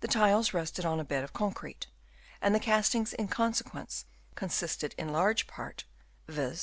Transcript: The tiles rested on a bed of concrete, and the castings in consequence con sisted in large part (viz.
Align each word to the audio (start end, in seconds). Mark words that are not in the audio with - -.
The 0.00 0.06
tiles 0.08 0.52
rested 0.52 0.84
on 0.84 1.00
a 1.00 1.02
bed 1.04 1.24
of 1.24 1.32
concrete, 1.32 1.86
and 2.42 2.54
the 2.54 2.60
castings 2.60 3.14
in 3.14 3.28
consequence 3.28 4.04
con 4.34 4.50
sisted 4.50 4.92
in 4.98 5.08
large 5.08 5.46
part 5.46 5.84
(viz. 6.28 6.62